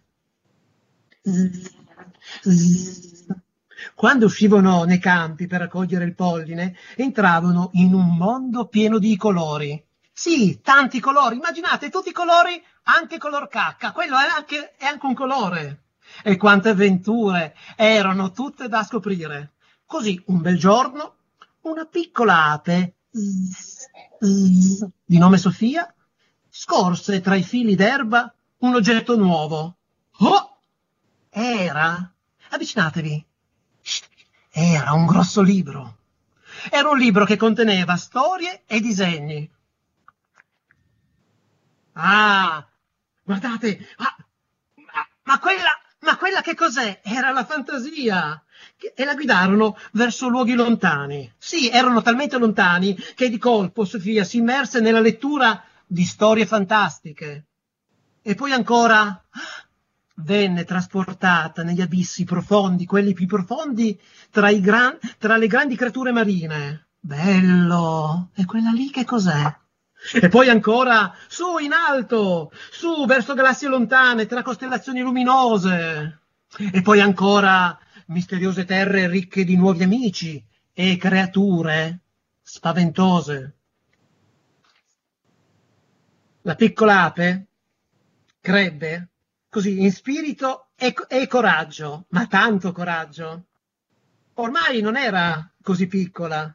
[1.24, 1.74] Zzz,
[2.42, 3.44] zzz,
[3.96, 9.82] quando uscivano nei campi per raccogliere il polline, entravano in un mondo pieno di colori.
[10.12, 15.06] Sì, tanti colori, immaginate tutti i colori, anche color cacca, quello è anche, è anche
[15.06, 15.84] un colore.
[16.24, 19.54] E quante avventure erano tutte da scoprire.
[19.86, 21.16] Così, un bel giorno,
[21.62, 23.86] una piccola ape, zzz,
[24.20, 25.92] zzz, di nome Sofia,
[26.50, 29.78] scorse tra i fili d'erba un oggetto nuovo.
[30.20, 30.58] Oh!
[31.30, 32.14] Era,
[32.50, 33.26] avvicinatevi,
[34.58, 35.98] era un grosso libro.
[36.72, 39.52] Era un libro che conteneva storie e disegni.
[41.92, 42.66] Ah,
[43.22, 44.16] guardate, ah,
[44.76, 47.02] ma, ma, quella, ma quella che cos'è?
[47.04, 48.42] Era la fantasia.
[48.78, 51.30] E la guidarono verso luoghi lontani.
[51.38, 57.46] Sì, erano talmente lontani che di colpo Sofia si immerse nella lettura di storie fantastiche.
[58.22, 59.22] E poi ancora
[60.16, 64.00] venne trasportata negli abissi profondi, quelli più profondi
[64.30, 66.88] tra, gran, tra le grandi creature marine.
[67.00, 68.30] Bello!
[68.34, 69.58] E quella lì che cos'è?
[70.14, 76.20] E poi ancora su in alto, su verso galassie lontane, tra costellazioni luminose.
[76.72, 82.00] E poi ancora misteriose terre ricche di nuovi amici e creature
[82.42, 83.56] spaventose.
[86.42, 87.48] La piccola ape
[88.40, 89.10] crebbe
[89.56, 93.46] così in spirito e, e coraggio, ma tanto coraggio.
[94.34, 96.54] Ormai non era così piccola.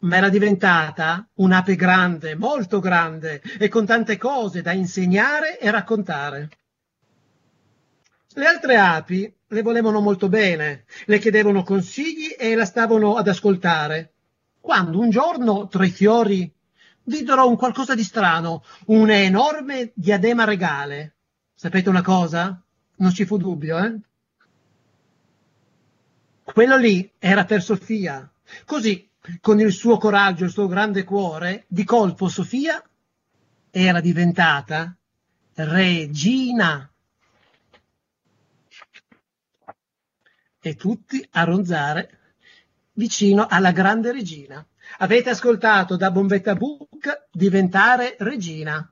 [0.00, 6.50] ma era diventata un'ape grande, molto grande, e con tante cose da insegnare e raccontare.
[8.34, 14.12] Le altre api le volevano molto bene, le chiedevano consigli e la stavano ad ascoltare.
[14.60, 16.52] Quando un giorno tra i fiori
[17.04, 21.14] videro un qualcosa di strano, un enorme diadema regale.
[21.62, 22.60] Sapete una cosa?
[22.96, 23.96] Non ci fu dubbio, eh?
[26.42, 28.28] Quello lì era per Sofia.
[28.64, 29.08] Così,
[29.40, 32.82] con il suo coraggio il suo grande cuore, di colpo Sofia
[33.70, 34.92] era diventata
[35.54, 36.92] regina.
[40.60, 42.34] E tutti a ronzare
[42.94, 44.66] vicino alla grande regina.
[44.98, 48.91] Avete ascoltato da Bombetta Book diventare regina.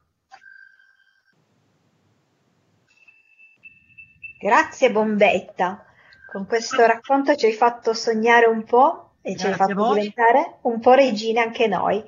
[4.43, 5.85] Grazie Bombetta.
[6.33, 9.93] Con questo racconto ci hai fatto sognare un po' e ci hai Grazie a fatto
[9.93, 12.03] diventare un po' regine anche noi.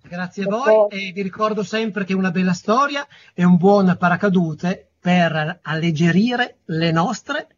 [0.00, 3.96] Grazie a Dopo- voi e vi ricordo sempre che una bella storia è un buon
[3.98, 7.48] paracadute per alleggerire le nostre,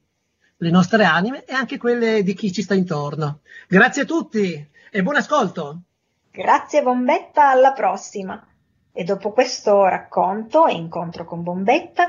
[0.56, 3.40] le nostre anime e anche quelle di chi ci sta intorno.
[3.68, 5.80] Grazie a tutti e buon ascolto.
[6.30, 8.42] Grazie Bombetta, alla prossima.
[8.90, 12.06] E dopo questo racconto e incontro con Bombetta,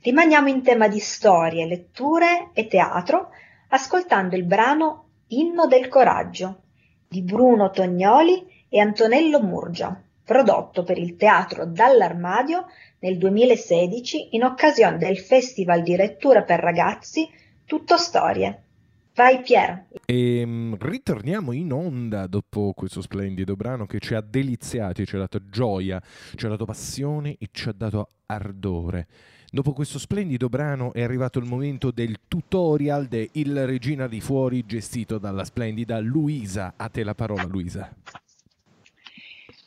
[0.00, 3.30] rimaniamo in tema di storie, letture e teatro,
[3.68, 6.62] ascoltando il brano Inno del coraggio
[7.08, 12.66] di Bruno Tognoli e Antonello Murgia, prodotto per il teatro Dall'Armadio
[13.00, 17.28] nel 2016 in occasione del Festival di lettura per ragazzi
[17.64, 18.62] Tutto Storie.
[19.14, 25.04] Vai Pier, E mm, ritorniamo in onda dopo questo splendido brano che ci ha deliziati,
[25.04, 26.00] ci ha dato gioia,
[26.36, 29.08] ci ha dato passione e ci ha dato ardore.
[29.50, 34.66] Dopo questo splendido brano è arrivato il momento del tutorial de Il Regina di Fuori
[34.66, 36.74] gestito dalla splendida Luisa.
[36.76, 37.90] A te la parola Luisa.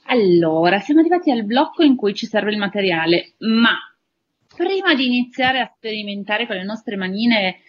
[0.06, 3.72] Allora, siamo arrivati al blocco in cui ci serve il materiale, ma
[4.56, 7.62] prima di iniziare a sperimentare con le nostre manine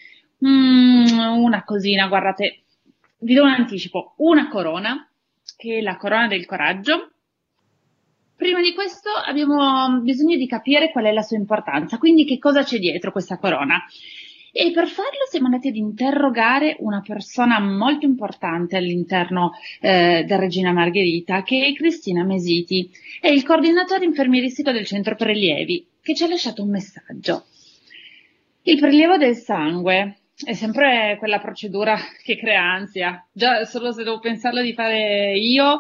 [0.45, 2.65] mm, una cosina, guardate,
[3.21, 5.09] vi do un anticipo, una corona,
[5.57, 7.12] che è la corona del coraggio.
[8.43, 12.65] Prima di questo abbiamo bisogno di capire qual è la sua importanza, quindi che cosa
[12.65, 13.85] c'è dietro questa corona.
[14.51, 20.73] E per farlo siamo andati ad interrogare una persona molto importante all'interno eh, da Regina
[20.73, 26.29] Margherita, che è Cristina Mesiti, è il coordinatore infermieristico del centro prelievi, che ci ha
[26.29, 27.45] lasciato un messaggio.
[28.63, 33.25] Il prelievo del sangue è sempre quella procedura che crea ansia.
[33.31, 35.79] Già solo se devo pensarlo di fare io,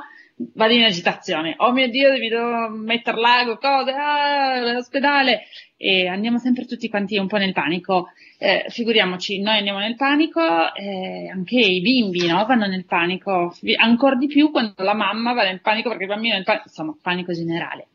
[0.54, 1.54] vado in agitazione.
[1.58, 5.42] Oh mio Dio, mi devo mettere l'ago, cose, ah, l'ospedale.
[5.76, 8.08] E andiamo sempre tutti quanti un po' nel panico.
[8.38, 10.40] Eh, figuriamoci, noi andiamo nel panico,
[10.74, 12.44] eh, anche i bimbi no?
[12.44, 16.34] vanno nel panico, ancora di più quando la mamma va nel panico perché il bambino
[16.34, 17.86] è nel panico, insomma, panico generale.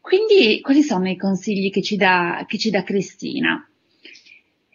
[0.00, 3.68] Quindi, quali sono i consigli che ci dà, che ci dà Cristina?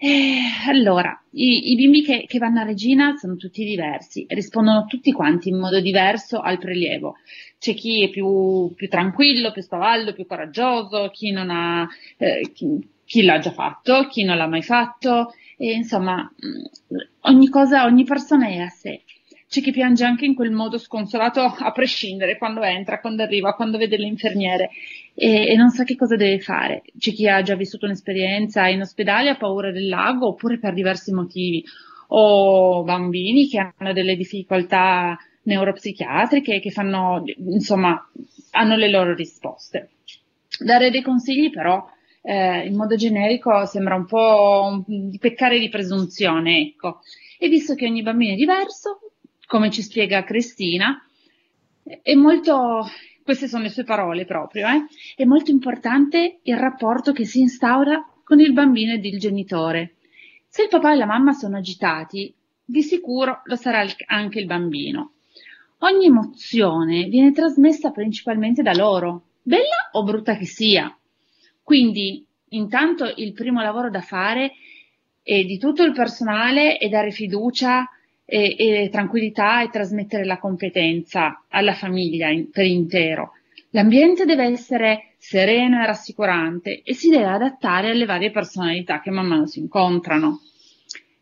[0.04, 5.12] Eh, allora, i, i bimbi che, che vanno a Regina sono tutti diversi, rispondono tutti
[5.12, 7.18] quanti in modo diverso al prelievo.
[7.60, 11.88] C'è chi è più, più tranquillo, più spavaldo, più coraggioso, chi ha,
[12.18, 17.50] eh, chi, chi l'ha già fatto, chi non l'ha mai fatto, e insomma, mh, ogni
[17.50, 19.04] cosa, ogni persona è a sé.
[19.48, 23.78] C'è chi piange anche in quel modo sconsolato a prescindere quando entra, quando arriva, quando
[23.78, 24.70] vede le infermiere
[25.22, 26.82] e, e non sa che cosa deve fare.
[26.98, 31.14] C'è chi ha già vissuto un'esperienza in ospedale, ha paura del lago oppure per diversi
[31.14, 31.64] motivi,
[32.08, 38.04] o bambini che hanno delle difficoltà neuropsichiatriche, che fanno, insomma,
[38.52, 39.92] hanno le loro risposte.
[40.58, 41.88] Dare dei consigli però
[42.24, 47.02] eh, in modo generico sembra un po' di peccare di presunzione, ecco.
[47.38, 49.12] E visto che ogni bambino è diverso,
[49.46, 51.00] come ci spiega Cristina,
[51.84, 52.88] è molto,
[53.24, 58.04] queste sono le sue parole proprio, eh, è molto importante il rapporto che si instaura
[58.24, 59.96] con il bambino ed il genitore.
[60.48, 65.14] Se il papà e la mamma sono agitati, di sicuro lo sarà anche il bambino.
[65.80, 70.96] Ogni emozione viene trasmessa principalmente da loro, bella o brutta che sia.
[71.64, 74.54] Quindi, intanto, il primo lavoro da fare
[75.24, 77.88] è di tutto il personale è dare fiducia
[78.32, 83.34] e, e tranquillità e trasmettere la competenza alla famiglia in- per intero.
[83.72, 89.28] L'ambiente deve essere sereno e rassicurante e si deve adattare alle varie personalità che man
[89.28, 90.40] mano si incontrano.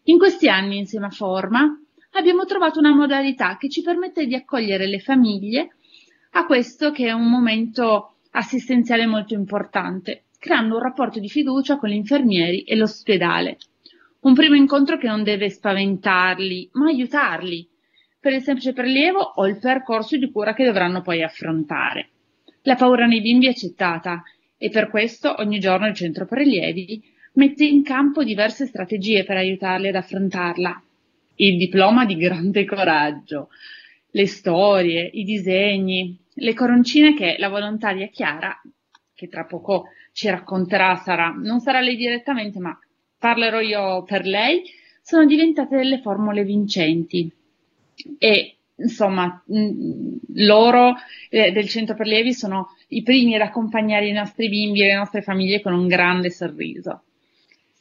[0.04, 1.68] In questi anni, insieme a Forma,
[2.12, 5.70] abbiamo trovato una modalità che ci permette di accogliere le famiglie
[6.34, 11.90] a questo che è un momento assistenziale molto importante, creando un rapporto di fiducia con
[11.90, 13.58] gli infermieri e l'ospedale.
[14.22, 17.68] Un primo incontro che non deve spaventarli, ma aiutarli.
[18.20, 22.10] per il semplice prelievo o il percorso di cura che dovranno poi affrontare.
[22.64, 24.22] La paura nei bimbi è accettata
[24.58, 27.02] e per questo ogni giorno il centro prelievi
[27.36, 30.84] mette in campo diverse strategie per aiutarli ad affrontarla.
[31.36, 33.48] Il diploma di grande coraggio,
[34.12, 38.62] le storie, i disegni, le coroncine che la volontaria Chiara,
[39.14, 42.78] che tra poco ci racconterà, sarà, non sarà lei direttamente, ma
[43.20, 44.64] parlerò io per lei,
[45.02, 47.32] sono diventate delle formule vincenti.
[48.18, 50.96] E insomma, mh, loro
[51.30, 55.22] eh, del centro prelievi sono i primi ad accompagnare i nostri bimbi e le nostre
[55.22, 57.04] famiglie con un grande sorriso.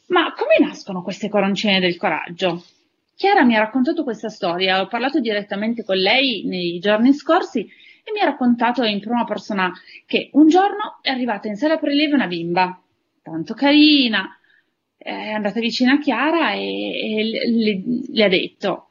[0.09, 2.65] Ma come nascono queste coroncine del coraggio?
[3.15, 8.13] Chiara mi ha raccontato questa storia, ho parlato direttamente con lei nei giorni scorsi e
[8.13, 9.73] mi ha raccontato in prima persona
[10.07, 12.81] che un giorno è arrivata in sala prelievo una bimba,
[13.23, 14.38] tanto carina,
[14.99, 18.89] è andata vicino a Chiara e, e le, le ha detto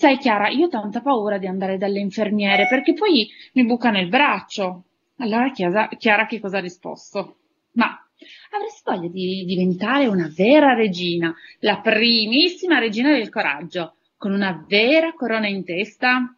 [0.00, 4.08] Sai Chiara, io ho tanta paura di andare dalle infermiere perché poi mi bucano il
[4.08, 4.84] braccio.
[5.18, 7.40] Allora Chiara, Chiara che cosa ha risposto?
[7.72, 8.02] Ma
[8.50, 15.12] avresti voglia di diventare una vera regina, la primissima regina del coraggio, con una vera
[15.12, 16.34] corona in testa?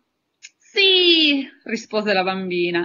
[0.58, 2.84] Sì, rispose la bambina.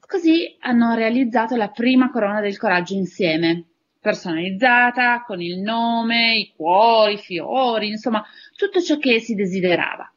[0.00, 3.69] Così hanno realizzato la prima corona del coraggio insieme,
[4.00, 8.24] personalizzata, con il nome, i cuori, i fiori, insomma,
[8.56, 10.10] tutto ciò che si desiderava.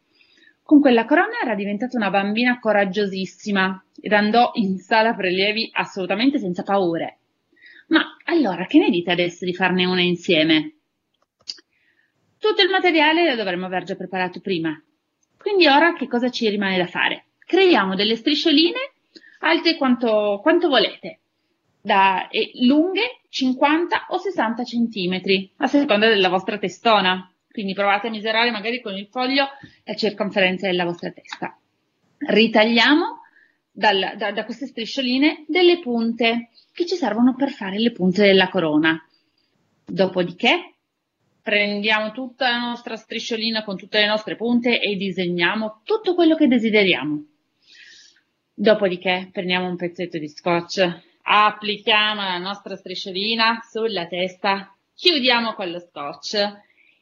[0.64, 6.64] Con quella corona era diventata una bambina coraggiosissima ed andò in sala prelievi assolutamente senza
[6.64, 7.20] paure.
[7.88, 10.76] Ma allora che ne dite adesso di farne una insieme?
[12.40, 14.82] Tutto il materiale lo dovremmo aver già preparato prima.
[15.38, 17.26] Quindi ora che cosa ci rimane da fare?
[17.46, 18.94] Creiamo delle striscioline
[19.40, 21.20] alte quanto, quanto volete,
[21.84, 27.30] da, e lunghe 50 o 60 centimetri, a seconda della vostra testona.
[27.52, 29.48] Quindi provate a misurare magari con il foglio
[29.84, 31.56] la circonferenza della vostra testa.
[32.18, 33.22] Ritagliamo
[33.70, 38.50] dal, da, da queste striscioline delle punte che ci servono per fare le punte della
[38.50, 38.98] corona.
[39.86, 40.76] Dopodiché
[41.42, 46.48] prendiamo tutta la nostra strisciolina con tutte le nostre punte e disegniamo tutto quello che
[46.48, 47.26] desideriamo.
[48.54, 55.80] Dopodiché prendiamo un pezzetto di scotch, applichiamo la nostra strisciolina sulla testa, chiudiamo con lo
[55.80, 56.36] scotch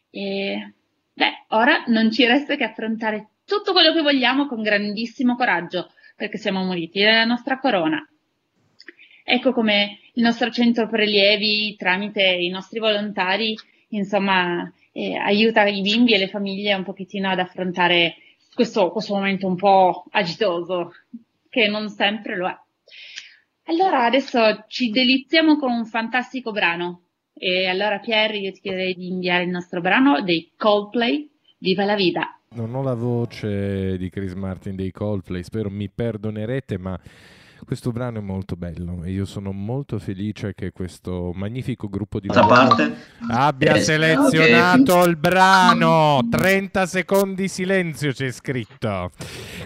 [0.10, 0.74] e
[1.14, 6.38] beh, ora non ci resta che affrontare tutto quello che vogliamo con grandissimo coraggio, perché
[6.38, 8.06] siamo muniti della nostra corona.
[9.24, 13.58] Ecco come il nostro centro prelievi, tramite i nostri volontari,
[13.90, 18.16] insomma, eh, aiuta i bimbi e le famiglie un pochettino ad affrontare
[18.54, 20.94] questo, questo momento un po' agitoso,
[21.50, 22.58] che non sempre lo è.
[23.72, 27.04] Allora adesso ci deliziamo con un fantastico brano.
[27.34, 31.96] E allora Pierre, io ti chiederei di inviare il nostro brano dei Coldplay, Viva la
[31.96, 32.38] vita.
[32.50, 37.00] Non ho la voce di Chris Martin dei Coldplay, spero mi perdonerete, ma
[37.66, 42.28] questo brano è molto bello e io sono molto felice che questo magnifico gruppo di
[42.28, 42.96] parte
[43.30, 45.10] abbia eh, selezionato okay.
[45.10, 46.28] il brano.
[46.30, 49.12] 30 secondi silenzio c'è scritto.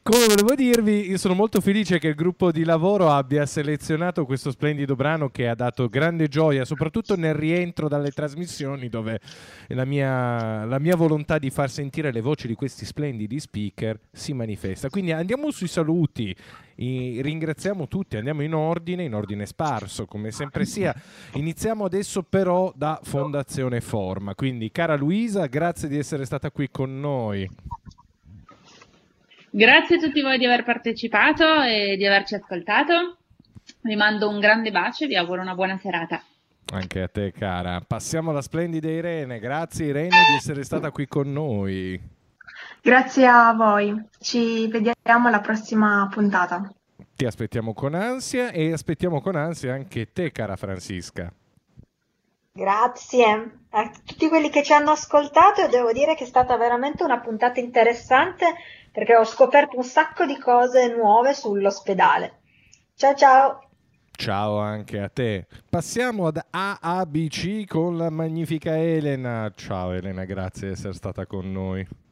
[0.03, 4.51] Come volevo dirvi, io sono molto felice che il gruppo di lavoro abbia selezionato questo
[4.51, 9.19] splendido brano che ha dato grande gioia, soprattutto nel rientro dalle trasmissioni dove
[9.67, 14.33] la mia, la mia volontà di far sentire le voci di questi splendidi speaker si
[14.33, 14.89] manifesta.
[14.89, 16.35] Quindi andiamo sui saluti.
[16.75, 20.93] I, ringraziamo tutti, andiamo in ordine, in ordine sparso, come sempre sia.
[21.33, 24.35] Iniziamo adesso però da Fondazione Forma.
[24.35, 27.49] Quindi, cara Luisa, grazie di essere stata qui con noi.
[29.49, 33.17] Grazie a tutti voi di aver partecipato e di averci ascoltato.
[33.81, 36.21] Vi mando un grande bacio e vi auguro una buona serata.
[36.73, 37.79] Anche a te, cara.
[37.79, 39.39] Passiamo alla splendida Irene.
[39.39, 42.14] Grazie, Irene, di essere stata qui con noi.
[42.85, 46.71] Grazie a voi, ci vediamo alla prossima puntata.
[47.15, 51.33] Ti aspettiamo con ansia e aspettiamo con ansia anche te, cara Francisca.
[52.51, 57.03] Grazie a tutti quelli che ci hanno ascoltato e devo dire che è stata veramente
[57.03, 58.53] una puntata interessante
[58.91, 62.41] perché ho scoperto un sacco di cose nuove sull'ospedale.
[62.93, 63.69] Ciao ciao!
[64.11, 65.47] Ciao anche a te.
[65.67, 69.51] Passiamo ad AABC con la magnifica Elena.
[69.55, 72.03] Ciao Elena, grazie di essere stata con noi.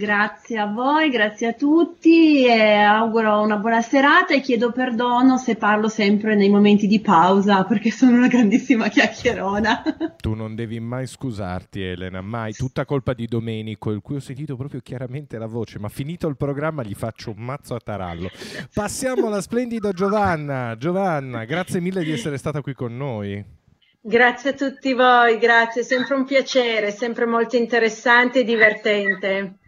[0.00, 5.56] Grazie a voi, grazie a tutti e auguro una buona serata e chiedo perdono se
[5.56, 9.82] parlo sempre nei momenti di pausa perché sono una grandissima chiacchierona.
[10.16, 14.56] Tu non devi mai scusarti Elena, mai, tutta colpa di Domenico, il cui ho sentito
[14.56, 18.30] proprio chiaramente la voce, ma finito il programma gli faccio un mazzo a tarallo.
[18.72, 20.78] Passiamo alla splendida Giovanna.
[20.78, 23.58] Giovanna, grazie mille di essere stata qui con noi.
[24.02, 29.58] Grazie a tutti voi, grazie, sempre un piacere, sempre molto interessante e divertente.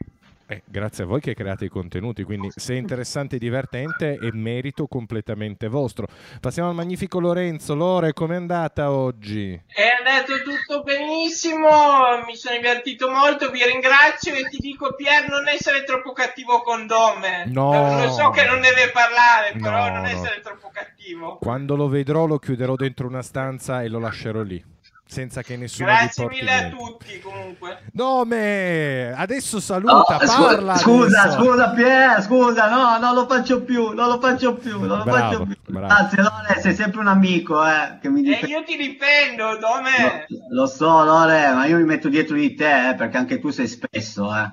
[0.53, 4.28] Eh, grazie a voi che create i contenuti, quindi se è interessante e divertente è
[4.32, 6.07] merito completamente vostro.
[6.40, 7.74] Passiamo al magnifico Lorenzo.
[7.74, 9.59] Lore, com'è andata oggi?
[9.66, 11.68] È andato tutto benissimo,
[12.26, 16.86] mi sono divertito molto, vi ringrazio e ti dico Pier non essere troppo cattivo con
[16.86, 17.44] Dome.
[17.46, 18.05] No.
[18.05, 20.09] Lo so che non deve parlare, però No, non no.
[20.09, 21.38] essere troppo cattivo.
[21.38, 24.62] Quando lo vedrò lo chiuderò dentro una stanza e lo lascerò lì,
[25.12, 26.76] senza che nessuno Grazie mille a niente.
[26.76, 27.78] tutti comunque.
[27.92, 31.38] Nome, adesso saluta, scu- parla scusa, adesso.
[31.44, 35.18] scusa Pier, scusa, no, non lo faccio più, non lo faccio più, non lo Bravo,
[35.18, 35.56] faccio più.
[35.66, 35.86] bravo.
[35.86, 38.46] Grazie Lore, sei sempre un amico, eh, che mi E difende.
[38.46, 40.26] io ti difendo, Dome.
[40.50, 43.68] Lo so Lore, ma io mi metto dietro di te, eh, perché anche tu sei
[43.68, 44.50] spesso, eh.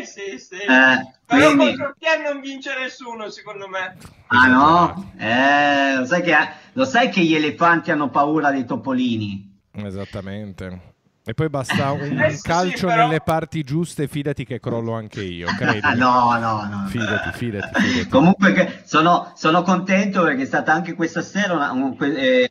[0.00, 0.56] Eh, sì, sì.
[0.56, 3.96] Eh, Però quindi- contro Pier non vince nessuno, secondo me.
[4.30, 5.12] Ah no?
[5.18, 6.36] Eh, lo sai che,
[6.72, 9.47] lo sai che gli elefanti hanno paura dei topolini?
[9.86, 10.94] Esattamente.
[11.24, 15.22] E poi basta un Eh, sì, calcio però- nelle parti giuste, fidati che crollo anche
[15.22, 15.80] io, credimi.
[15.82, 16.86] Ah, no, no, no.
[16.88, 18.08] Fidati, fidati, fidati.
[18.08, 22.50] Comunque sono, sono contento perché è stata anche questa sera una, un- eh,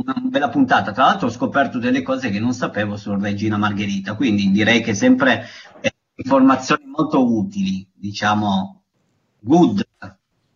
[0.00, 0.92] una bella puntata.
[0.92, 4.94] Tra l'altro ho scoperto delle cose che non sapevo su Regina Margherita, quindi direi che
[4.94, 5.46] sempre
[5.82, 8.82] eh, informazioni molto utili, diciamo
[9.40, 9.86] good.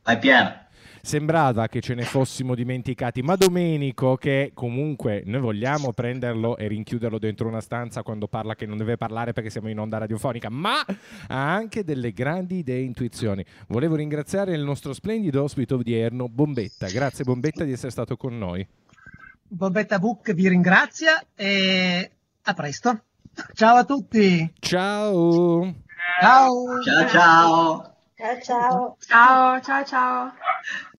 [0.02, 0.63] Vai Pier.
[1.04, 7.18] Sembrava che ce ne fossimo dimenticati, ma Domenico, che comunque noi vogliamo prenderlo e rinchiuderlo
[7.18, 10.82] dentro una stanza quando parla che non deve parlare perché siamo in onda radiofonica, ma
[11.28, 13.44] ha anche delle grandi idee e intuizioni.
[13.68, 16.88] Volevo ringraziare il nostro splendido ospite odierno, Bombetta.
[16.88, 18.66] Grazie Bombetta di essere stato con noi.
[19.46, 22.10] Bobbetta Book vi ringrazia e
[22.44, 23.02] a presto.
[23.52, 24.54] Ciao a tutti.
[24.58, 25.82] Ciao!
[26.18, 26.82] Ciao.
[26.82, 27.94] Ciao ciao.
[28.16, 28.96] Ciao ciao.
[29.00, 30.32] Ciao, ciao, ciao.